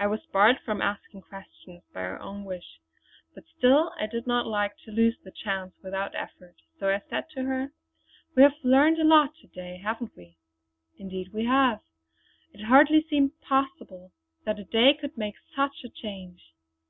I 0.00 0.06
was 0.06 0.24
barred 0.24 0.60
from 0.64 0.80
asking 0.80 1.20
questions 1.20 1.82
by 1.92 2.00
her 2.00 2.18
own 2.22 2.44
wish; 2.46 2.80
but 3.34 3.44
still 3.44 3.92
I 4.00 4.06
did 4.06 4.26
not 4.26 4.46
like 4.46 4.78
to 4.86 4.90
lose 4.90 5.18
the 5.22 5.30
chance 5.30 5.74
without 5.82 6.14
an 6.14 6.22
effort, 6.26 6.54
so 6.78 6.88
I 6.88 7.02
said 7.10 7.28
to 7.32 7.42
her: 7.42 7.72
"We 8.34 8.42
have 8.44 8.54
learned 8.62 8.98
a 8.98 9.04
lot 9.04 9.34
to 9.42 9.46
day, 9.46 9.76
haven't 9.76 10.16
we?" 10.16 10.38
"Indeed 10.96 11.34
we 11.34 11.44
have. 11.44 11.82
It 12.54 12.64
hardly 12.64 13.02
seems 13.10 13.32
possible 13.42 14.12
that 14.46 14.58
a 14.58 14.64
day 14.64 14.94
could 14.94 15.18
make 15.18 15.34
such 15.54 15.84
a 15.84 15.90
change!" 15.90 16.54